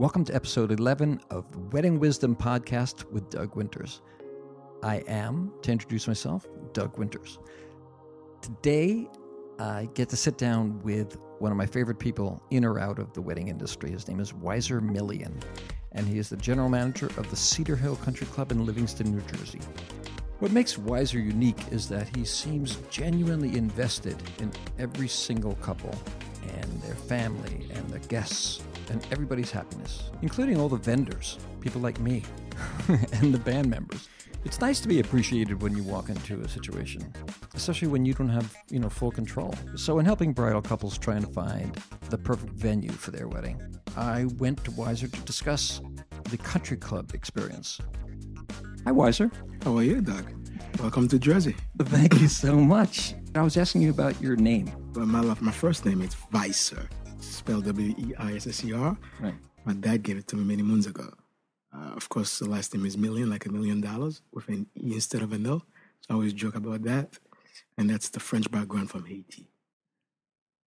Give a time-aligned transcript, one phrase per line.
[0.00, 4.00] Welcome to episode 11 of the Wedding Wisdom Podcast with Doug Winters.
[4.82, 7.38] I am, to introduce myself, Doug Winters.
[8.40, 9.06] Today,
[9.58, 13.12] I get to sit down with one of my favorite people in or out of
[13.12, 13.90] the wedding industry.
[13.90, 15.38] His name is Wiser Million,
[15.92, 19.20] and he is the general manager of the Cedar Hill Country Club in Livingston, New
[19.36, 19.60] Jersey.
[20.38, 25.94] What makes Wiser unique is that he seems genuinely invested in every single couple
[26.54, 31.98] and their family and the guests and everybody's happiness, including all the vendors, people like
[32.00, 32.22] me,
[32.88, 34.08] and the band members.
[34.44, 37.12] It's nice to be appreciated when you walk into a situation,
[37.54, 39.54] especially when you don't have, you know, full control.
[39.76, 41.76] So in helping bridal couples trying to find
[42.08, 43.60] the perfect venue for their wedding,
[43.96, 45.80] I went to Wiser to discuss
[46.30, 47.80] the country club experience.
[48.86, 49.30] Hi Wiser.
[49.62, 50.24] How are you, Doug?
[50.80, 51.54] Welcome to Jersey.
[51.78, 53.14] Thank you so much.
[53.34, 54.72] I was asking you about your name.
[54.94, 56.88] Well, my my first name is Weiser,
[57.40, 58.96] spelled W E I S S E R.
[59.18, 59.34] Right.
[59.64, 61.08] My dad gave it to me many moons ago.
[61.74, 64.92] Uh, of course, the last name is Million, like a million dollars, with an E
[64.94, 65.62] instead of an L.
[66.00, 67.18] So I always joke about that.
[67.78, 69.46] And that's the French background from Haiti.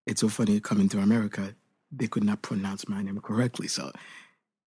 [0.08, 1.56] It's so funny coming to America,
[1.92, 3.68] they could not pronounce my name correctly.
[3.68, 3.92] So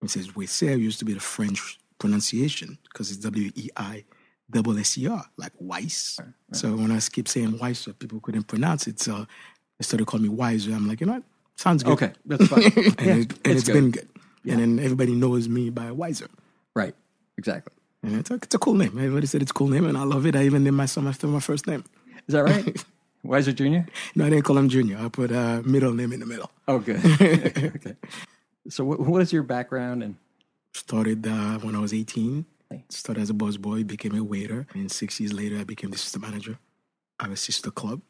[0.02, 4.04] it says Weiser used to be the French pronunciation because it's W E I
[4.48, 6.20] double S E R, like Weiss.
[6.20, 9.00] Right, So when I keep saying Weiser, people couldn't pronounce it.
[9.00, 9.26] So
[9.78, 10.72] they started calling me Wiser.
[10.72, 11.24] I'm like, you know what?
[11.56, 11.92] Sounds good.
[11.92, 12.62] Okay, that's fine.
[12.64, 13.72] and, Yeah, it, and it's it's good.
[13.74, 14.08] been good.
[14.48, 16.28] And then everybody knows me by Wiser.
[16.74, 16.94] Right,
[17.36, 17.72] exactly.
[18.02, 18.96] And it's a, it's a cool name.
[18.98, 20.36] Everybody said it's a cool name, and I love it.
[20.36, 21.82] I even named my son after my first name.
[22.28, 22.84] Is that right?
[23.24, 23.88] Wiser Jr.?
[24.14, 24.98] No, I didn't call him Junior.
[24.98, 26.50] I put a middle name in the middle.
[26.68, 27.04] Oh, good.
[27.20, 27.96] okay.
[28.68, 30.02] So, what, what is your background?
[30.04, 30.16] And
[30.74, 32.44] Started uh, when I was 18.
[32.70, 32.84] Hey.
[32.90, 34.66] Started as a busboy, became a waiter.
[34.74, 36.58] And six years later, I became the sister manager
[37.18, 38.02] of a sister club.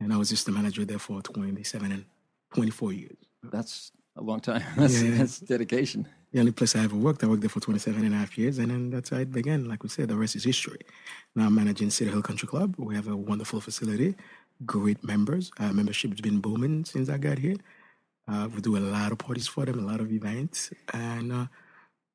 [0.00, 2.04] And I was sister manager there for 27 and
[2.54, 3.16] 24 years.
[3.44, 4.62] that's a long time.
[4.76, 5.16] That's, Yeah.
[5.18, 6.06] that's dedication.
[6.32, 8.58] The only place I ever worked, I worked there for 27 and a half years.
[8.58, 9.66] And then that's how it began.
[9.68, 10.80] Like we said, the rest is history.
[11.36, 12.74] Now I'm managing Cedar Hill Country Club.
[12.78, 14.16] We have a wonderful facility,
[14.66, 15.52] great members.
[15.60, 17.56] Uh, membership's been booming since I got here.
[18.26, 20.70] Uh, we do a lot of parties for them, a lot of events.
[20.92, 21.46] And uh,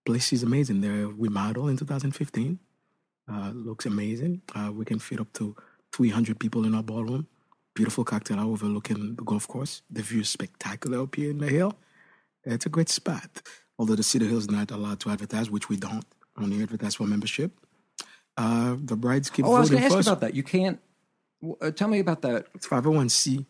[0.05, 0.81] place is amazing.
[0.81, 2.59] They're remodeled in 2015.
[3.31, 4.41] Uh, looks amazing.
[4.53, 5.55] Uh, we can fit up to
[5.93, 7.27] 300 people in our ballroom.
[7.75, 9.81] Beautiful cocktail hour overlooking the golf course.
[9.89, 11.73] The view is spectacular up here in the hill.
[12.43, 13.41] It's a great spot.
[13.79, 16.05] Although the Cedar Hill is not allowed to advertise, which we don't,
[16.37, 17.51] only advertise for membership.
[18.37, 20.07] Uh, the brides keep Oh, I was going to ask for you us.
[20.07, 20.35] about that.
[20.35, 20.79] You can't.
[21.61, 22.47] Uh, tell me about that.
[22.53, 23.45] It's 501c.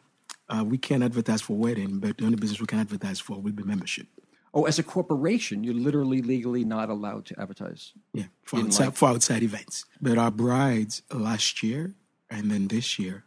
[0.50, 3.52] Uh, we can't advertise for wedding, but the only business we can advertise for will
[3.52, 4.08] be membership.
[4.54, 7.94] Oh, as a corporation, you're literally legally not allowed to advertise.
[8.14, 9.86] Yeah, for outside, for outside events.
[10.02, 11.96] But our brides last year
[12.30, 13.24] and then this year,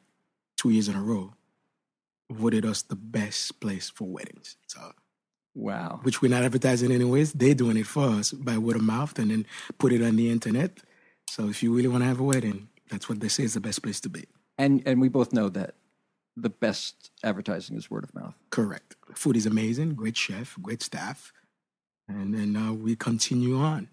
[0.66, 1.32] two years in a row,
[2.30, 4.56] voted us the best place for weddings.
[4.66, 4.92] So,
[5.54, 6.00] Wow.
[6.02, 7.32] which we're not advertising anyways.
[7.32, 9.46] They're doing it for us by word of mouth and then
[9.78, 10.80] put it on the internet.
[11.30, 13.60] So if you really want to have a wedding, that's what they say is the
[13.60, 14.24] best place to be.
[14.58, 15.74] And and we both know that
[16.36, 18.34] the best advertising is word of mouth.
[18.50, 18.96] Correct.
[19.14, 19.94] Food is amazing.
[19.94, 21.32] Great chef, great staff,
[22.08, 23.88] and then uh, we continue on.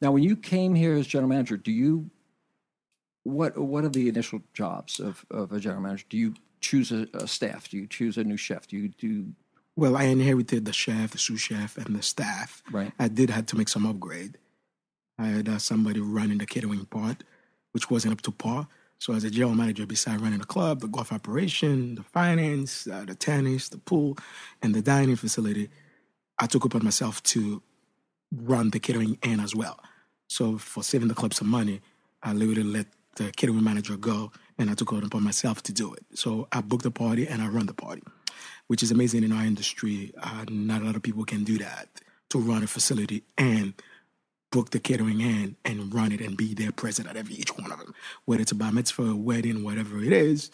[0.00, 2.10] Now, when you came here as general manager, do you
[3.26, 6.06] what what are the initial jobs of, of a general manager?
[6.08, 7.68] Do you choose a, a staff?
[7.70, 8.66] Do you choose a new chef?
[8.68, 9.34] Do you do
[9.76, 12.62] Well, I inherited the chef, the sous chef, and the staff.
[12.70, 12.92] right?
[12.98, 14.38] I did have to make some upgrade.
[15.18, 17.24] I had uh, somebody running the catering part,
[17.72, 18.68] which wasn't up to par.
[18.98, 23.04] So as a general manager, besides running the club, the golf operation, the finance, uh,
[23.06, 24.16] the tennis, the pool,
[24.62, 25.70] and the dining facility,
[26.38, 27.62] I took upon myself to
[28.32, 29.80] run the catering end as well.
[30.28, 31.82] So for saving the club some money,
[32.22, 32.86] I literally let
[33.16, 36.04] the catering manager go, and I took it upon myself to do it.
[36.14, 38.02] So I booked the party and I run the party,
[38.68, 40.12] which is amazing in our industry.
[40.22, 41.88] Uh, not a lot of people can do that
[42.30, 43.74] to run a facility and
[44.50, 47.70] book the catering in and run it and be there present at every each one
[47.70, 47.94] of them.
[48.24, 50.50] Whether it's a bar mitzvah, a wedding, whatever it is,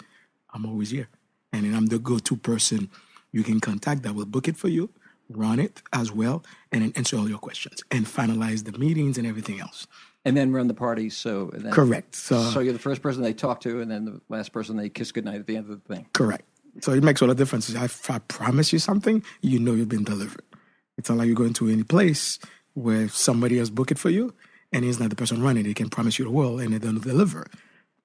[0.52, 1.08] I'm always here.
[1.52, 2.90] And I'm the go-to person
[3.30, 4.90] you can contact that will book it for you,
[5.28, 9.26] run it as well, and then answer all your questions and finalize the meetings and
[9.26, 9.86] everything else.
[10.24, 11.10] And then run the party.
[11.10, 12.14] So then, Correct.
[12.14, 14.88] So, So you're the first person they talk to, and then the last person they
[14.88, 16.06] kiss goodnight at the end of the thing.
[16.12, 16.44] correct.
[16.80, 17.68] So it makes all the difference.
[17.68, 20.44] If I promise you something, you know you've been delivered.
[20.96, 22.38] It's not like you're going to any place
[22.74, 24.32] where somebody else book it for you
[24.72, 25.64] and he's not the person running.
[25.64, 27.46] They can promise you the world and they don't deliver.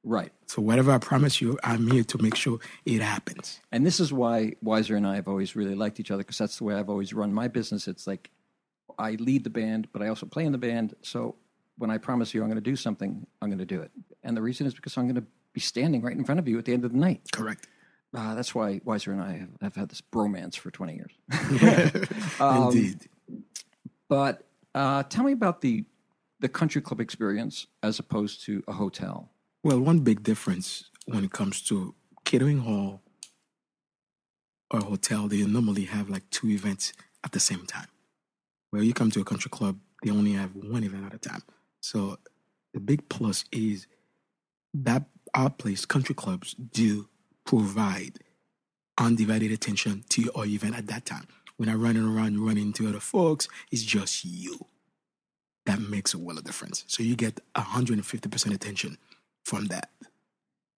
[0.03, 0.33] Right.
[0.47, 3.61] So whatever I promise you, I'm here to make sure it happens.
[3.71, 6.57] And this is why Wiser and I have always really liked each other because that's
[6.57, 7.87] the way I've always run my business.
[7.87, 8.29] It's like
[8.99, 10.93] I lead the band, but I also play in the band.
[11.01, 11.35] So
[11.77, 13.91] when I promise you I'm going to do something, I'm going to do it.
[14.23, 16.57] And the reason is because I'm going to be standing right in front of you
[16.57, 17.21] at the end of the night.
[17.31, 17.67] Correct.
[18.15, 21.11] Uh, that's why Weiser and I have, have had this bromance for 20 years.
[22.39, 23.09] Um, Indeed.
[24.09, 24.43] But
[24.75, 25.85] uh, tell me about the
[26.39, 29.31] the country club experience as opposed to a hotel.
[29.63, 31.95] Well, one big difference when it comes to
[32.25, 33.01] catering hall
[34.69, 37.87] or hotel, they normally have like two events at the same time.
[38.69, 41.41] Where you come to a country club, they only have one event at a time.
[41.87, 42.17] So
[42.73, 43.87] the big plus is
[44.73, 47.07] that our place, country clubs, do
[47.45, 48.19] provide
[48.97, 51.27] undivided attention to your event at that time.
[51.55, 54.67] When I'm running around, you run into other folks, it's just you.
[55.65, 56.83] That makes a world of difference.
[56.87, 58.97] So you get 150% attention
[59.45, 59.89] from that.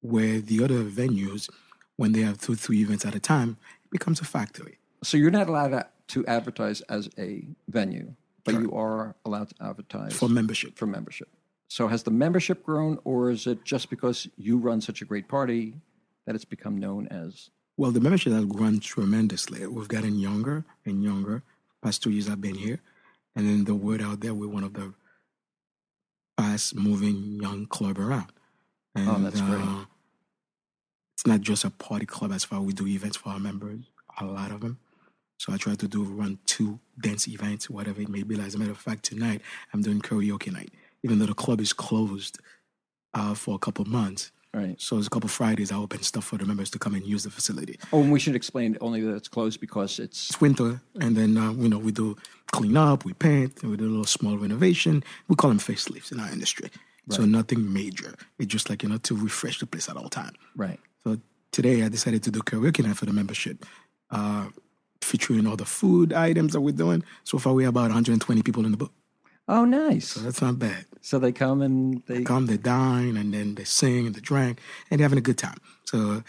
[0.01, 1.49] Where the other venues,
[1.95, 4.77] when they have two, three events at a time, it becomes a factory.
[5.03, 8.13] So you're not allowed to advertise as a venue,
[8.55, 10.77] but you are allowed to advertise For membership.
[10.77, 11.29] for membership.
[11.67, 15.27] So has the membership grown, or is it just because you run such a great
[15.27, 15.75] party
[16.25, 17.49] that it's become known as?
[17.77, 19.65] Well, the membership has grown tremendously.
[19.67, 21.43] We've gotten younger and younger.
[21.81, 22.79] Past two years I've been here.
[23.35, 24.93] And then the word out there, we're one of the
[26.37, 28.31] fast moving young club around.
[28.95, 29.61] And, Oh, that's great.
[29.61, 29.85] uh,
[31.15, 33.81] it's not just a party club as far as we do events for our members,
[34.19, 34.79] a lot of them.
[35.39, 38.37] So I try to do run two dance events, whatever it may be.
[38.39, 39.41] As a matter of fact, tonight
[39.73, 40.71] I'm doing karaoke night,
[41.01, 42.39] even though the club is closed
[43.13, 44.31] uh, for a couple months.
[44.53, 44.75] Right.
[44.81, 47.23] So it's a couple Fridays I open stuff for the members to come and use
[47.23, 47.79] the facility.
[47.93, 51.37] Oh, and we should explain only that it's closed because it's It's winter, and then
[51.37, 52.17] uh, you know we do
[52.51, 55.03] clean up, we paint, and we do a little small renovation.
[55.29, 56.69] We call them facelifts in our industry.
[57.07, 57.15] Right.
[57.15, 58.15] So nothing major.
[58.39, 60.33] It's just like you know to refresh the place at all time.
[60.57, 60.79] right.
[61.05, 61.17] So
[61.51, 63.65] today I decided to do karaoke night for the membership,
[64.09, 64.47] uh,
[65.01, 67.03] featuring all the food items that we're doing.
[67.23, 68.91] So far we have about 120 people in the book.
[69.47, 70.09] Oh, nice.
[70.09, 70.85] So that's not bad.
[71.01, 74.59] So they come and they come, they dine, and then they sing and they drink,
[74.91, 75.57] and they're having a good time.
[75.85, 76.23] So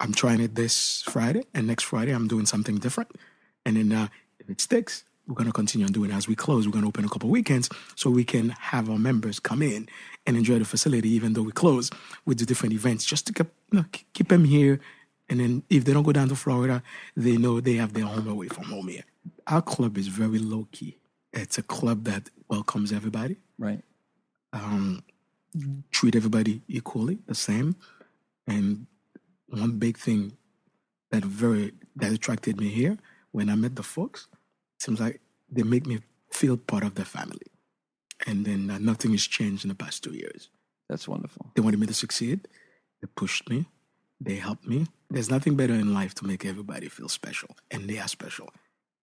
[0.00, 3.10] I'm trying it this Friday, and next Friday I'm doing something different.
[3.66, 4.08] And then uh,
[4.40, 6.14] if it sticks, we're going to continue on doing it.
[6.14, 8.98] As we close, we're going to open a couple weekends so we can have our
[8.98, 9.88] members come in
[10.26, 11.90] and enjoy the facility, even though we close.
[12.24, 13.84] We do different events just to keep, you know,
[14.14, 14.80] keep them here.
[15.28, 16.82] And then if they don't go down to Florida,
[17.16, 19.04] they know they have their home away from home here.
[19.46, 20.98] Our club is very low key.
[21.32, 23.82] It's a club that welcomes everybody right.
[24.52, 25.02] um,
[25.90, 27.76] treat everybody equally, the same.
[28.46, 28.86] And
[29.48, 30.36] one big thing
[31.10, 32.98] that very that attracted me here
[33.32, 34.28] when I met the folks
[34.78, 35.20] seems like
[35.50, 37.46] they make me feel part of the family.
[38.26, 40.48] And then uh, nothing has changed in the past two years.
[40.88, 41.50] That's wonderful.
[41.54, 42.48] They wanted me to succeed.
[43.00, 43.66] They pushed me.
[44.24, 44.86] They helped me.
[45.10, 48.50] There's nothing better in life to make everybody feel special, and they are special.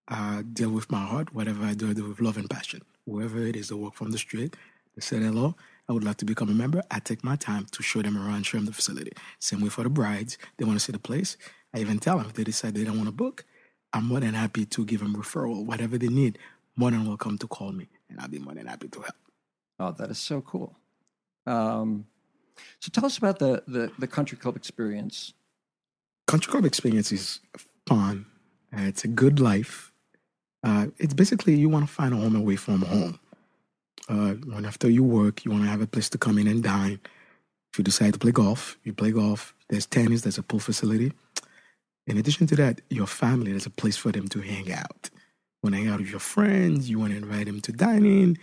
[0.07, 1.33] I deal with my heart.
[1.33, 2.81] Whatever I do, I do with love and passion.
[3.05, 4.55] Whoever it is that walk from the street,
[4.95, 5.55] they said hello.
[5.89, 6.81] I would like to become a member.
[6.89, 9.11] I take my time to show them around, show them the facility.
[9.39, 10.37] Same way for the brides.
[10.57, 11.35] They want to see the place.
[11.73, 13.45] I even tell them if they decide they don't want to book,
[13.91, 16.39] I'm more than happy to give them referral, whatever they need.
[16.77, 19.15] More than welcome to call me, and I'll be more than happy to help.
[19.79, 20.77] Oh, that is so cool.
[21.45, 22.05] Um,
[22.79, 25.33] so tell us about the, the the country club experience.
[26.27, 27.39] country club experience is
[27.87, 28.25] fun.
[28.75, 29.91] Uh, it's a good life.
[30.63, 33.19] Uh, it's basically you want to find a home away from home.
[34.07, 36.63] Uh, when after you work, you want to have a place to come in and
[36.63, 36.99] dine.
[37.71, 39.53] If you decide to play golf, you play golf.
[39.69, 40.21] There's tennis.
[40.21, 41.13] There's a pool facility.
[42.07, 45.09] In addition to that, your family there's a place for them to hang out.
[45.13, 46.89] You want to hang out with your friends.
[46.89, 48.37] You want to invite them to dine in.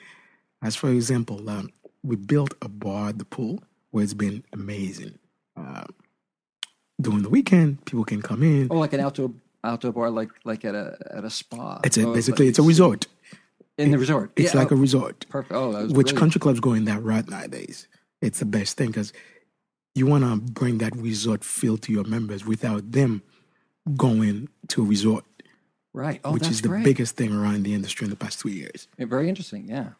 [0.63, 1.70] As for example, um,
[2.05, 3.63] we built a bar at the pool
[3.96, 5.19] where it's been amazing.
[5.56, 5.84] Uh,
[7.00, 8.69] during the weekend, people can come in.
[8.70, 9.32] Oh, like an outdoor
[9.65, 11.81] outdoor bar, like like at a at a spa.
[11.82, 13.06] It's a, Oh, basically it's a resort.
[13.79, 14.31] in the resort.
[14.36, 15.26] It's Yeah, like oh, a resort.
[15.31, 15.53] perfect.
[15.55, 16.19] Oh, that was Which brilliant.
[16.19, 17.88] country clubs go in that route nowadays?
[18.20, 19.12] It's the best thing because
[19.94, 23.22] you want to bring that resort feel to your members without them
[23.96, 25.24] going to a resort,
[25.94, 26.20] Right.
[26.24, 26.84] Oh, which is the great.
[26.84, 28.88] biggest thing around the industry in the past two years.
[28.98, 29.69] Yeah, very interesting.
[29.69, 29.91] Yeah.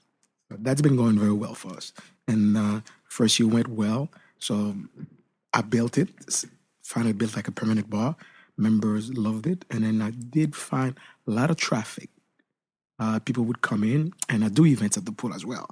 [0.51, 1.93] That's been going very well for us.
[2.29, 4.77] And uh, first year went well, so
[5.53, 6.09] I built it.
[6.83, 8.17] Finally built like a permanent bar.
[8.57, 12.11] Members loved it, and then I did find a lot of traffic.
[12.99, 15.69] Uh, people would come in, and I do events at the pool as well.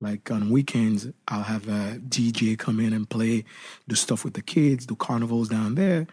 [0.00, 3.44] Like on weekends, I'll have a DJ come in and play,
[3.88, 6.06] do stuff with the kids, do carnivals down there,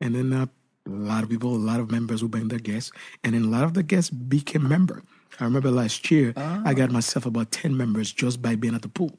[0.00, 0.46] and then uh,
[0.86, 2.90] a lot of people, a lot of members will bring their guests,
[3.22, 5.02] and then a lot of the guests became member.
[5.38, 8.88] I remember last year, I got myself about ten members just by being at the
[8.88, 9.16] pool.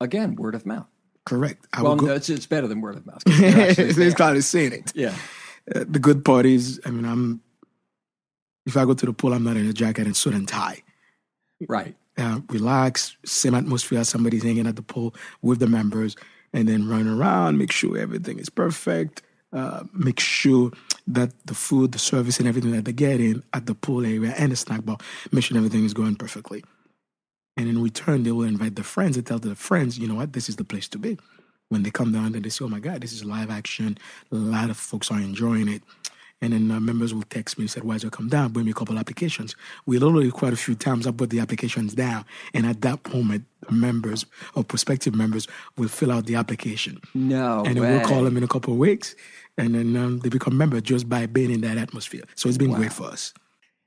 [0.00, 0.86] Again, word of mouth.
[1.24, 1.66] Correct.
[1.72, 3.22] I Well, no, it's, it's better than word of mouth.
[3.26, 4.92] it's kind of saying it.
[4.94, 5.14] yeah.
[5.74, 7.42] Uh, the good part is, I mean, I'm.
[8.64, 10.82] If I go to the pool, I'm not in a jacket and suit and tie.
[11.68, 11.94] Right.
[12.16, 13.98] Uh, relax, same atmosphere.
[14.00, 16.16] As somebody's hanging at the pool with the members,
[16.52, 19.22] and then run around, make sure everything is perfect.
[19.52, 20.70] uh, make sure
[21.06, 24.34] that the food, the service, and everything that they get in at the pool area
[24.36, 24.98] and the snack bar,
[25.32, 26.62] make sure everything is going perfectly.
[27.58, 30.32] And in return, they will invite their friends and tell their friends, you know what,
[30.32, 31.18] this is the place to be.
[31.70, 33.98] When they come down and they say, oh my God, this is live action.
[34.30, 35.82] A lot of folks are enjoying it.
[36.40, 38.52] And then uh, members will text me and say, why did you come down?
[38.52, 39.56] Bring me a couple applications.
[39.86, 42.24] We literally quite a few times I put the applications down.
[42.54, 44.24] And at that moment, members
[44.54, 47.00] or prospective members will fill out the application.
[47.12, 47.64] No.
[47.66, 47.90] And then way.
[47.90, 49.16] we'll call them in a couple of weeks.
[49.58, 52.22] And then um, they become members just by being in that atmosphere.
[52.36, 53.34] So it's been great for us.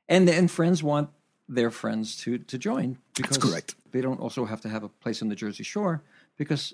[0.09, 1.09] And and friends want
[1.49, 3.75] their friends to to join because correct.
[3.91, 6.01] they don't also have to have a place in the Jersey Shore
[6.37, 6.73] because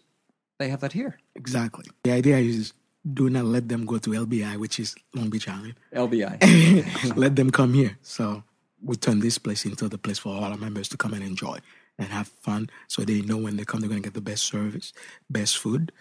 [0.59, 1.19] they have that here.
[1.35, 1.85] Exactly.
[2.03, 2.73] The idea is
[3.13, 5.75] do not let them go to LBI, which is Long Beach Island.
[5.93, 7.15] LBI.
[7.15, 7.97] let them come here.
[8.01, 8.43] So
[8.83, 11.59] we turn this place into the place for all our members to come and enjoy
[11.97, 12.69] and have fun.
[12.87, 14.93] So they know when they come, they're going to get the best service,
[15.29, 15.91] best food,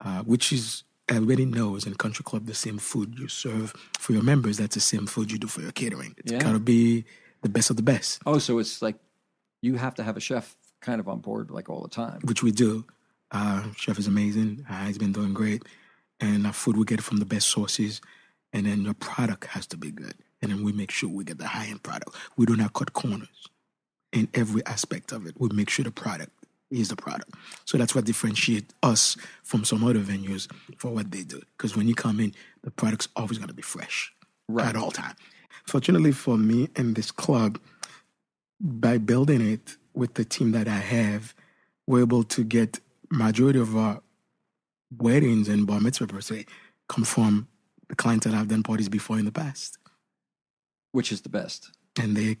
[0.00, 4.22] uh, which is everybody knows in country club the same food you serve for your
[4.22, 4.58] members.
[4.58, 6.14] That's the same food you do for your catering.
[6.18, 6.38] It's Yeah.
[6.38, 7.04] got to be
[7.42, 8.96] the best of the best, oh, so it's like
[9.62, 12.20] you have to have a chef kind of on board like all the time.
[12.24, 12.84] which we do.
[13.30, 14.64] Uh, chef is amazing.
[14.70, 15.62] Uh, he's been doing great,
[16.20, 18.00] and our food we get from the best sources.
[18.54, 21.36] And then your product has to be good, and then we make sure we get
[21.36, 22.16] the high end product.
[22.38, 23.28] We do not cut corners
[24.10, 25.34] in every aspect of it.
[25.38, 26.32] We make sure the product
[26.70, 27.34] is the product.
[27.66, 31.42] So that's what differentiates us from some other venues for what they do.
[31.58, 34.12] Because when you come in, the product's always going to be fresh
[34.48, 34.66] Right.
[34.68, 35.14] at all time.
[35.64, 37.58] Fortunately for me and this club,
[38.60, 41.34] by building it with the team that I have,
[41.86, 44.00] we're able to get majority of our
[44.96, 46.46] weddings and bar mitzvah per se
[46.88, 47.48] come from
[47.88, 49.78] the clients that I've done parties before in the past.
[50.92, 51.70] Which is the best.
[52.00, 52.38] And they,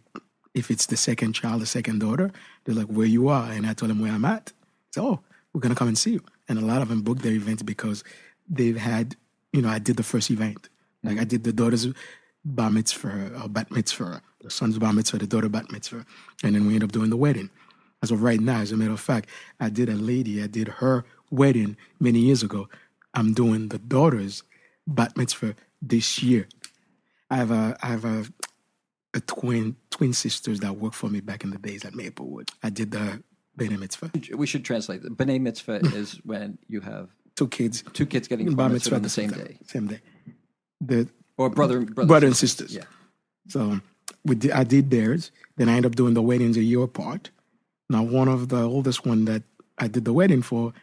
[0.54, 2.30] if it's the second child, the second daughter,
[2.64, 3.50] they're like, where you are.
[3.50, 4.52] And I told them where I'm at.
[4.94, 5.20] So, oh,
[5.52, 6.22] we're going to come and see you.
[6.48, 8.04] And a lot of them booked their events because
[8.48, 9.16] they've had,
[9.52, 10.68] you know, I did the first event.
[11.02, 11.20] Like mm-hmm.
[11.20, 11.86] I did the daughter's
[12.54, 16.04] bar mitzvah or bat mitzvah, the son's bar mitzvah, the daughter bat mitzvah.
[16.42, 17.50] And then we end up doing the wedding.
[18.02, 19.28] As of right now, as a matter of fact,
[19.58, 22.68] I did a lady, I did her wedding many years ago.
[23.14, 24.42] I'm doing the daughter's
[24.86, 26.46] bat mitzvah this year.
[27.30, 28.24] I have a, I have a,
[29.14, 32.50] a twin twin sisters that worked for me back in the days at Maplewood.
[32.62, 33.22] I did the
[33.58, 34.12] B'nai Mitzvah.
[34.36, 35.02] We should translate.
[35.04, 35.16] it.
[35.16, 39.08] B'nai mitzvah is when you have Two kids, two kids getting bar mitzvah on the
[39.08, 39.44] same time.
[39.44, 40.00] day, Same day.
[40.80, 41.94] The or brother mm-hmm.
[41.94, 42.74] brother, brother and sisters.
[42.74, 42.84] Yeah.
[43.48, 43.80] So
[44.24, 45.30] we did, I did theirs.
[45.56, 47.30] Then I ended up doing the weddings a year apart.
[47.88, 49.42] Now one of the oldest one that
[49.78, 50.74] I did the wedding for,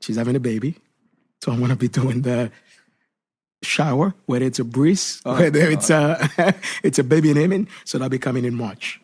[0.00, 0.76] she's having a baby.
[1.42, 2.50] So I'm gonna be doing the
[3.62, 6.52] shower, whether it's a breeze, Oh, whether it's a oh.
[6.82, 7.68] it's a baby naming.
[7.84, 9.00] So that'll be coming in March.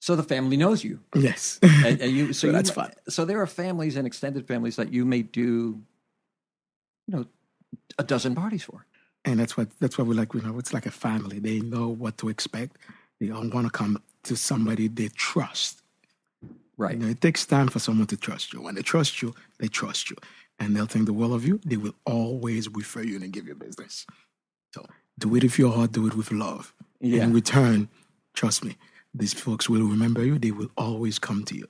[0.00, 1.58] So the family knows you, Yes.
[1.62, 2.26] and, and you.
[2.28, 2.92] So, So you that's fun.
[3.08, 5.80] So there are families and extended families that you may do,
[7.06, 7.26] you know,
[7.98, 8.86] a dozen parties for.
[9.24, 10.34] And that's what that's what we like.
[10.34, 11.38] You know, it's like a family.
[11.38, 12.76] They know what to expect.
[13.20, 15.82] They don't want to come to somebody they trust.
[16.76, 16.96] Right.
[16.96, 18.62] You know, it takes time for someone to trust you.
[18.62, 20.16] When they trust you, they trust you,
[20.58, 21.60] and they'll think the world of you.
[21.64, 24.06] They will always refer you and give you business.
[24.74, 24.86] So
[25.18, 25.92] do it with your heart.
[25.92, 26.72] Do it with love.
[27.00, 27.22] Yeah.
[27.22, 27.88] And in return,
[28.34, 28.76] trust me,
[29.14, 30.38] these folks will remember you.
[30.38, 31.66] They will always come to you.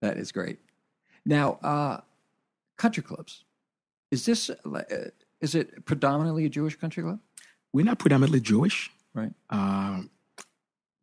[0.00, 0.58] That is great.
[1.26, 2.00] Now, uh,
[2.78, 3.44] country clubs.
[4.10, 4.82] Is this uh,
[5.40, 7.20] is it predominantly a Jewish country club?
[7.72, 8.90] We're not predominantly Jewish.
[9.14, 9.32] Right.
[9.50, 10.10] Um,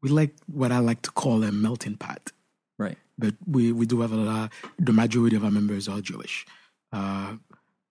[0.02, 2.32] we like what I like to call a melting pot.
[2.80, 2.98] Right.
[3.18, 6.46] but we, we do have a lot, the majority of our members are Jewish.
[6.92, 7.38] Uh,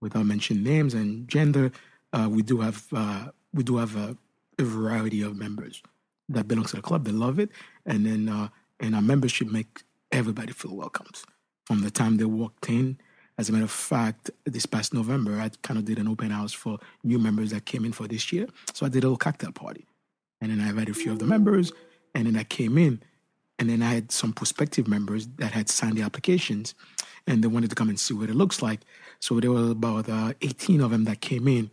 [0.01, 1.73] without mentioning names and gender,
[2.13, 4.17] uh, we do have uh, we do have a,
[4.59, 5.83] a variety of members
[6.29, 7.05] that belong to the club.
[7.05, 7.51] They love it,
[7.85, 8.49] and then uh,
[8.81, 11.23] and our membership make everybody feel welcomed
[11.65, 12.99] from the time they walked in.
[13.39, 16.53] As a matter of fact, this past November, I kind of did an open house
[16.53, 18.47] for new members that came in for this year.
[18.73, 19.87] So I did a little cocktail party,
[20.41, 21.73] and then I invited a few of the members,
[22.15, 23.03] and then I came in,
[23.59, 26.75] and then I had some prospective members that had signed the applications
[27.27, 28.81] and they wanted to come and see what it looks like.
[29.21, 31.71] So there were about uh, 18 of them that came in,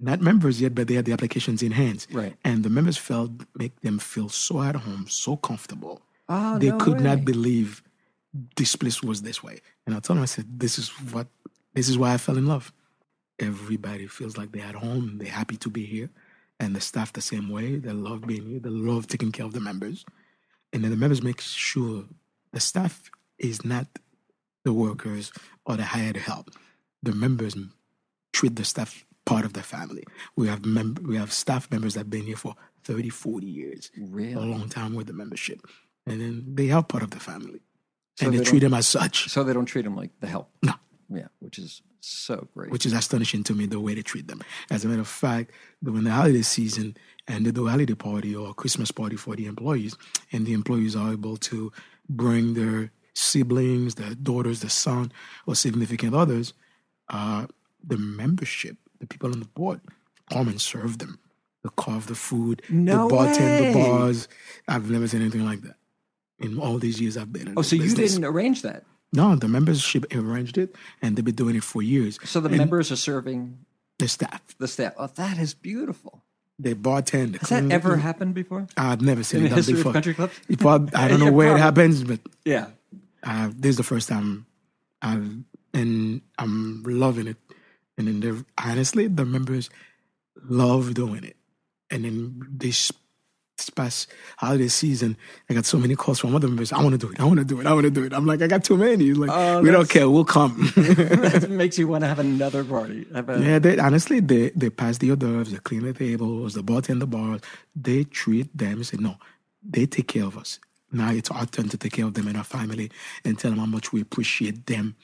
[0.00, 2.06] not members yet, but they had the applications in hands.
[2.12, 2.36] Right.
[2.44, 6.02] And the members felt, make them feel so at home, so comfortable.
[6.28, 7.04] Oh, they no could way.
[7.04, 7.82] not believe
[8.56, 9.60] this place was this way.
[9.86, 11.26] And I told him, I said, this is what,
[11.74, 12.72] this is why I fell in love.
[13.38, 15.18] Everybody feels like they're at home.
[15.18, 16.10] They're happy to be here.
[16.58, 17.76] And the staff the same way.
[17.76, 18.60] They love being here.
[18.60, 20.04] They love taking care of the members
[20.72, 22.04] and then the members make sure
[22.52, 23.86] the staff is not
[24.64, 25.32] the workers
[25.64, 26.50] or the hired help.
[27.02, 27.56] The members
[28.32, 30.04] treat the staff part of the family.
[30.36, 33.90] We have mem- we have staff members that have been here for 30, 40 years,
[33.96, 35.60] a long time with the membership.
[36.06, 37.60] And then they are part of the family.
[38.20, 39.30] So and they, treat them as such.
[39.30, 40.50] So they don't treat them like the help.
[40.62, 40.74] No.
[41.08, 42.70] Yeah, which is so great.
[42.70, 44.42] which is astonishing to me the way they treat them.
[44.70, 46.96] As a matter of fact, when the holiday season
[47.26, 49.96] and they do a holiday party or Christmas party for the employees,
[50.32, 51.72] and the employees are able to
[52.08, 55.12] bring their siblings, their daughters, their son,
[55.46, 56.52] or significant others,
[57.08, 57.46] uh,
[57.82, 59.80] the membership, the people on the board,
[60.30, 61.18] come and serve them.
[61.62, 64.28] They carve the food, No the bartend the bars.
[64.68, 65.76] I've never seen anything like that
[66.40, 68.84] in all these years I've been in oh, so you didn't arrange that?
[69.12, 72.18] No, the membership arranged it, and they've been doing it for years.
[72.24, 73.58] So the And members are serving
[73.98, 74.94] the staff, the staff.
[74.96, 76.22] Oh, that is beautiful.
[76.58, 77.38] they bartend.
[77.40, 79.90] Has that ever happened before I've never seen in it done history before.
[79.90, 80.38] of country clubs?
[80.94, 81.60] I don't know Yeah, where probably.
[81.60, 82.66] it happens, but Yeah.
[83.24, 84.46] uh, this is the first time
[85.02, 85.28] I've
[85.74, 87.36] and I'm loving it.
[87.98, 89.70] And then honestly, the members
[90.48, 91.36] love doing it.
[91.90, 92.92] And then this
[93.60, 95.16] this past holiday season,
[95.48, 96.72] I got so many calls from other members.
[96.72, 97.20] I want to do it.
[97.20, 97.66] I want to do it.
[97.66, 98.12] I want to do it.
[98.12, 99.04] I'm like, I got too many.
[99.04, 100.08] He's like, Oh, we don't care.
[100.08, 100.72] We'll come.
[100.76, 103.06] that makes you want to have another party.
[103.14, 106.54] Have a, Yeah, they honestly they they pass the hors d'oeuvres, they clean the tables,
[106.54, 107.40] the bartender bars.
[107.76, 109.16] They treat them and say, no,
[109.62, 110.58] they take care of us.
[110.92, 112.90] Now it's our turn to take care of them and our family
[113.24, 114.96] and tell them how much we appreciate them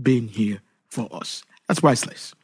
[0.00, 1.44] being here for us.
[1.68, 2.34] That's priceless.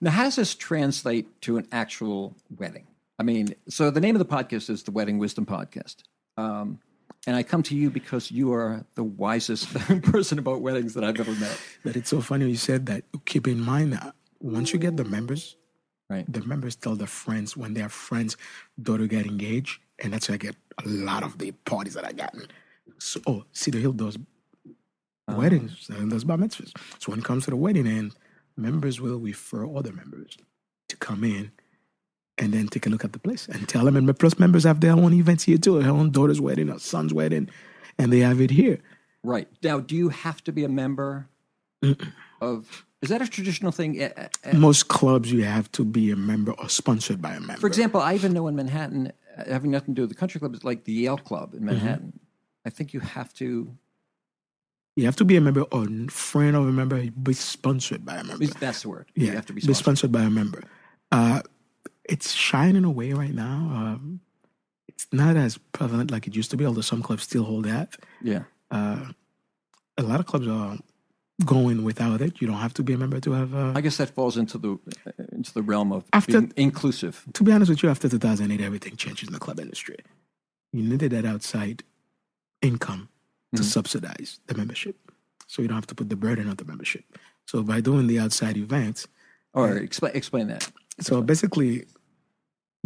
[0.00, 2.86] Now, how does this translate to an actual wedding?
[3.18, 5.96] I mean, so the name of the podcast is the Wedding Wisdom Podcast.
[6.36, 6.80] Um,
[7.26, 11.18] and I come to you because you are the wisest person about weddings that I've
[11.18, 11.58] ever met.
[11.82, 13.04] But it's so funny you said that.
[13.24, 15.56] Keep in mind that once you get the members,
[16.08, 16.30] Right.
[16.32, 18.36] the members tell their friends when their friends'
[18.80, 20.54] daughter get engaged, and that's why I get
[20.84, 22.46] a lot of the parties that I gotten.
[22.98, 24.16] So, oh, Cedar Hill does
[25.28, 26.72] weddings and does bar mitzvahs.
[27.00, 28.14] So when it comes to the wedding end,
[28.56, 30.36] members will refer other members
[30.88, 31.50] to come in
[32.38, 33.96] and then take a look at the place and tell them.
[33.96, 36.78] And my plus, members have their own events here too, their own daughter's wedding, or
[36.78, 37.48] son's wedding,
[37.98, 38.78] and they have it here.
[39.22, 39.48] Right.
[39.62, 41.28] Now, do you have to be a member
[42.40, 44.00] of, is that a traditional thing?
[44.00, 47.40] Eh, eh, eh, Most clubs, you have to be a member or sponsored by a
[47.40, 47.60] member.
[47.60, 50.38] For example, I even know in Manhattan, uh, having nothing to do with the country
[50.40, 51.58] club, it's like the Yale Club Mm-hmm.
[51.58, 52.20] in Manhattan.
[52.64, 53.74] I think you have to,
[54.96, 58.24] You have to be a member or friend of a member, be sponsored by a
[58.24, 58.46] member.
[58.46, 59.06] that's the word.
[59.14, 59.84] Yeah, You have to be be sponsored.
[59.84, 60.62] sponsored by a member.
[61.12, 61.42] Uh,
[62.08, 63.56] it's shining away right now.
[63.74, 64.20] Um,
[64.88, 67.96] it's not as prevalent like it used to be, although some clubs still hold that.
[68.22, 68.44] Yeah.
[68.70, 69.06] Uh,
[69.98, 70.78] a lot of clubs are
[71.44, 72.40] going without it.
[72.40, 73.54] You don't have to be a member to have.
[73.54, 74.72] Uh, I guess that falls into the
[75.06, 77.24] uh, into the realm of After- being inclusive.
[77.34, 79.96] to be honest with you, after 2008, everything changed in the club industry.
[80.72, 81.82] You needed that outside
[82.62, 83.08] income
[83.54, 83.66] to Mhm.
[83.66, 84.96] subsidize the membership,
[85.46, 87.04] so you don't have to put the burden on the membership.
[87.46, 89.06] So by doing the outside events,
[89.52, 90.70] Or explain explain that.
[91.00, 91.86] So basically,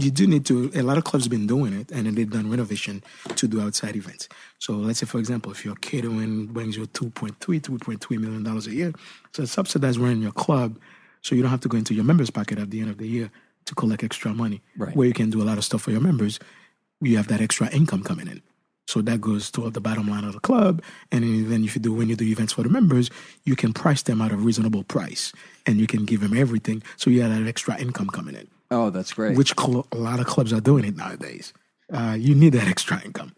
[0.02, 0.70] you do need to.
[0.74, 3.02] A lot of clubs have been doing it, and then they've done renovation
[3.36, 4.28] to do outside events.
[4.58, 8.74] So let's say, for example, if your catering brings you 2.3, 2.3 million dollars a
[8.74, 8.92] year,
[9.32, 10.78] so it's subsidized running your club,
[11.22, 13.06] so you don't have to go into your members' pocket at the end of the
[13.06, 13.30] year
[13.66, 14.62] to collect extra money.
[14.76, 14.94] Right.
[14.96, 16.38] Where you can do a lot of stuff for your members,
[17.00, 18.42] you have that extra income coming in.
[18.90, 20.82] So that goes toward the bottom line of the club.
[21.12, 23.08] And then if you do when you do events for the members,
[23.44, 25.32] you can price them at a reasonable price,
[25.66, 26.82] and you can give them everything.
[26.96, 29.36] So you have that extra income coming in Oh, that's great.
[29.36, 31.52] which cl- a lot of clubs are doing it nowadays.
[31.92, 33.32] Uh, you need that extra income.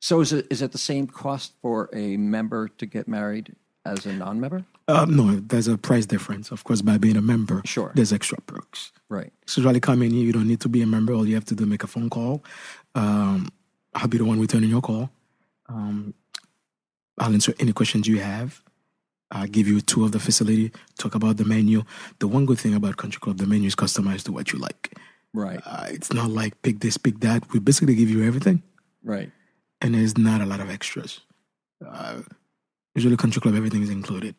[0.00, 3.46] so is it is it the same cost for a member to get married
[3.84, 4.64] as a non-member?
[4.86, 6.50] Uh, no, there's a price difference.
[6.50, 7.90] Of course, by being a member, Sure.
[7.94, 8.92] there's extra perks.
[9.10, 9.32] Right.
[9.46, 11.12] So really come in here, you don't need to be a member.
[11.12, 12.42] All you have to do is make a phone call.
[12.94, 13.48] Um,
[13.94, 15.10] I'll be the one returning your call.
[15.68, 16.14] Um,
[17.18, 18.62] I'll answer any questions you have.
[19.30, 21.82] I'll give you a tour of the facility, talk about the menu.
[22.18, 24.94] The one good thing about Country Club, the menu is customized to what you like.
[25.34, 25.60] Right.
[25.66, 27.52] Uh, it's not like pick this, pick that.
[27.52, 28.62] We basically give you everything.
[29.02, 29.30] Right.
[29.80, 31.20] and there's not a lot of extras.
[31.86, 32.22] Uh,
[32.94, 34.34] usually, country club everything is included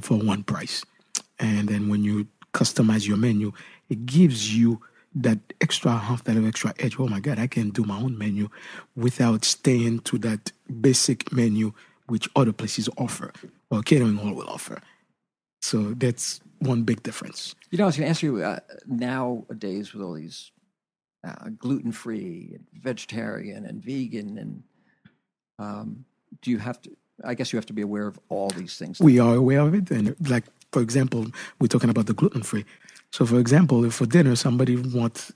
[0.00, 0.84] for one price,
[1.38, 3.52] and then when you customize your menu,
[3.88, 4.80] it gives you
[5.16, 6.96] that extra half that extra edge.
[6.98, 8.48] Oh my God, I can do my own menu
[8.94, 11.72] without staying to that basic menu
[12.06, 13.32] which other places offer
[13.70, 14.80] or catering hall will offer.
[15.62, 17.54] So that's one big difference.
[17.70, 20.52] You know, I was going to ask you uh, nowadays with all these
[21.26, 24.62] uh, gluten free and vegetarian and vegan and
[25.58, 26.04] um,
[26.42, 26.90] do you have to?
[27.24, 29.00] I guess you have to be aware of all these things.
[29.00, 29.90] we are aware of it.
[29.90, 31.26] And like, for example,
[31.58, 32.66] we're talking about the gluten free.
[33.16, 35.32] So, for example, if for dinner somebody wants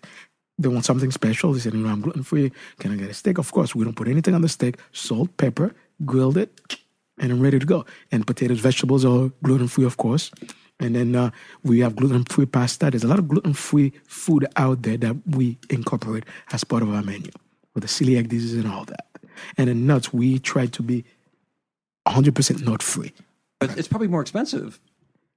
[0.58, 2.52] they want something special, they said, "You know, I'm gluten free.
[2.78, 4.76] Can I get a steak?" Of course, we don't put anything on the steak.
[4.92, 6.50] Salt, pepper, grilled it,
[7.18, 7.86] and I'm ready to go.
[8.12, 10.30] And potatoes, vegetables are gluten free, of course.
[10.78, 11.30] And then uh,
[11.62, 12.90] we have gluten free pasta.
[12.90, 16.92] There's a lot of gluten free food out there that we incorporate as part of
[16.92, 17.32] our menu
[17.72, 19.06] with the celiac disease and all that.
[19.56, 21.06] And then nuts, we try to be
[22.06, 23.14] 100% nut free.
[23.58, 24.78] But it's probably more expensive.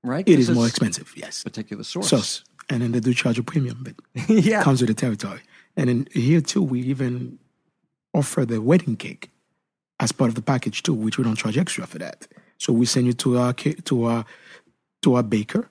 [0.04, 0.28] Right?
[0.28, 1.44] It is more expensive, yes.
[1.44, 2.10] Particular source.
[2.10, 2.44] Sauce.
[2.70, 3.96] And then they do charge a premium, but
[4.30, 4.64] yeah.
[4.64, 5.42] comes with the territory.
[5.76, 7.40] And then here too, we even
[8.14, 9.30] offer the wedding cake
[10.00, 12.28] as part of the package too, which we don't charge extra for that.
[12.58, 14.26] So we send you to our to our
[15.02, 15.70] to our baker.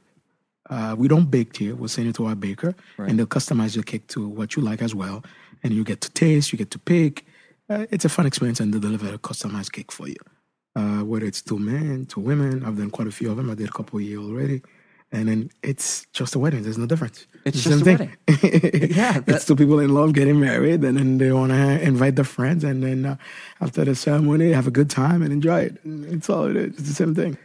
[0.68, 1.74] Uh, we don't bake here.
[1.74, 3.10] We'll send you to our baker, Right.
[3.10, 5.24] and they'll customize your cake to what you like as well.
[5.62, 7.24] And you get to taste, you get to pick.
[7.68, 10.16] Uh, it's a fun experience, and they deliver a customized cake for you.
[10.74, 13.50] Uh, whether it's to men, to women, I've done quite a few of them.
[13.50, 14.62] I did a couple here already.
[15.14, 16.62] And then it's just a wedding.
[16.62, 17.26] There's no difference.
[17.44, 17.94] It's the just same
[18.28, 18.90] a thing.
[18.96, 22.16] Yeah, that- it's two people in love getting married, and then they want to invite
[22.16, 23.16] their friends, and then uh,
[23.60, 25.76] after the ceremony, have a good time and enjoy it.
[25.84, 26.68] It's all it is.
[26.78, 27.36] It's the same thing.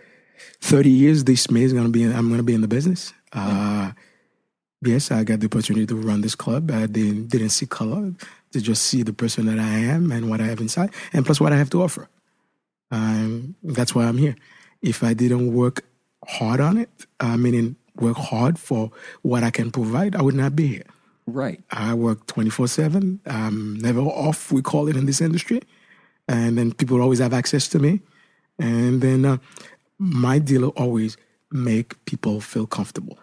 [0.62, 2.06] Thirty years this May is gonna be.
[2.06, 3.12] I'm gonna be in the business.
[3.34, 3.92] Uh,
[4.82, 6.72] yes, I got the opportunity to run this club.
[6.72, 8.14] I didn't didn't see color
[8.54, 11.42] to just see the person that I am and what I have inside, and plus
[11.42, 12.08] what I have to offer.
[12.92, 14.36] Um, that's why I'm here.
[14.82, 15.84] If I didn't work
[16.28, 20.56] hard on it, uh, meaning work hard for what I can provide, I would not
[20.56, 20.84] be here.
[21.26, 21.62] Right.
[21.72, 23.20] I work 24 7.
[23.26, 25.62] I'm never off, we call it in this industry.
[26.28, 28.02] And then people always have access to me.
[28.60, 29.38] And then uh,
[30.00, 31.18] my deal will always
[31.52, 33.18] make people feel comfortable,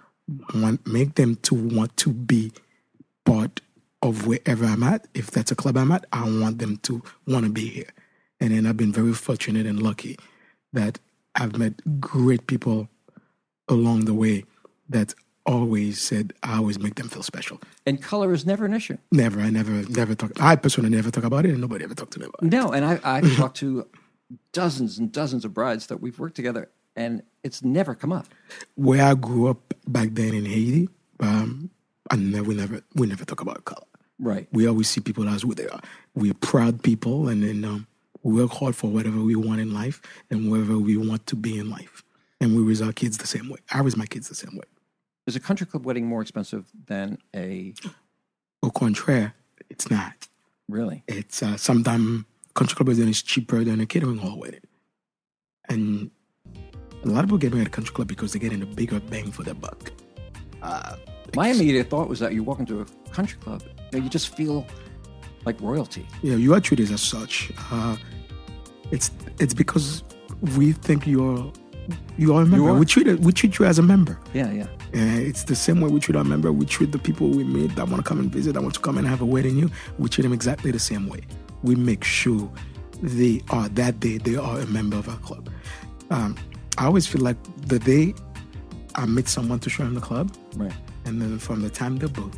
[0.54, 2.52] want, make them to want to be
[3.24, 3.60] part
[4.02, 5.06] of wherever I'm at.
[5.14, 7.90] If that's a club I'm at, I want them to want to be here.
[8.40, 10.18] And then I've been very fortunate and lucky
[10.72, 10.98] that
[11.34, 12.88] I've met great people
[13.68, 14.44] along the way
[14.88, 15.14] that
[15.46, 17.60] always said I always make them feel special.
[17.86, 18.96] And color is never an issue.
[19.12, 20.32] Never, I never, never talk.
[20.40, 22.52] I personally never talk about it, and nobody ever talked to me about it.
[22.52, 23.86] No, and I, I've talked to
[24.52, 28.26] dozens and dozens of brides that we've worked together, and it's never come up.
[28.74, 30.88] Where I grew up back then in Haiti,
[31.20, 31.70] um,
[32.10, 33.86] I never, we never, we never talk about color.
[34.18, 34.48] Right.
[34.52, 35.80] We always see people as who they are.
[36.14, 37.86] We're proud people, and then um,
[38.30, 41.70] work hard for whatever we want in life and wherever we want to be in
[41.70, 42.02] life.
[42.40, 43.58] And we raise our kids the same way.
[43.72, 44.64] I raise my kids the same way.
[45.26, 47.74] Is a country club wedding more expensive than a
[48.62, 49.34] Au contraire,
[49.70, 50.28] it's not.
[50.68, 51.02] really?
[51.08, 54.60] It's uh, sometimes country club wedding is cheaper than a catering hall wedding,
[55.68, 56.10] and
[57.04, 59.00] a lot of people get married at a country club because they're getting a bigger
[59.00, 59.92] bang for their buck.
[60.62, 60.96] Uh,
[61.34, 63.62] My immediate thought was that you walk into a country club,
[63.94, 64.66] know, you just feel
[65.46, 66.06] like royalty.
[66.22, 67.52] yeah, you are treated as such.
[67.70, 67.96] Uh,
[68.90, 70.02] it's it's because
[70.56, 71.52] we think you're
[72.16, 72.70] you are a member.
[72.70, 72.74] are.
[72.78, 74.18] We treat it, we treat you as a member.
[74.32, 74.64] Yeah, yeah.
[74.94, 76.52] Uh, it's the same way we treat our member.
[76.52, 78.80] We treat the people we meet that want to come and visit, that want to
[78.80, 79.56] come and have a wedding.
[79.56, 81.20] You, we treat them exactly the same way.
[81.62, 82.50] We make sure
[83.02, 85.50] they are that day they are a member of our club.
[86.10, 86.36] Um,
[86.78, 88.14] I always feel like the day
[88.94, 90.72] I meet someone to show them the club, Right.
[91.04, 92.32] and then from the time they book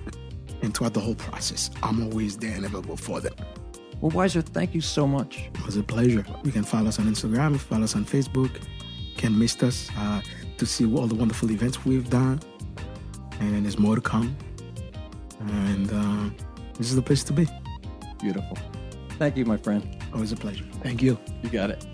[0.63, 3.35] and throughout the whole process, I'm always there and available for them.
[4.01, 5.49] Well, Wiser, thank you so much.
[5.55, 6.25] It was a pleasure.
[6.45, 8.61] You can follow us on Instagram, follow us on Facebook,
[9.17, 10.21] can miss us uh,
[10.59, 12.41] to see all the wonderful events we've done.
[13.41, 14.37] And there's more to come.
[15.41, 17.49] And uh, this is the place to be.
[18.21, 18.59] Beautiful.
[19.19, 19.97] Thank you, my friend.
[20.13, 20.65] Always a pleasure.
[20.83, 21.19] Thank you.
[21.43, 21.87] You got it.